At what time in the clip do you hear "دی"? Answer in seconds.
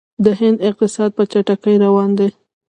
2.17-2.29